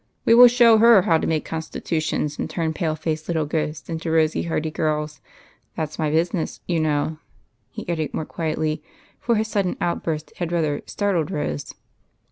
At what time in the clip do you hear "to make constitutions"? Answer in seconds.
1.19-2.39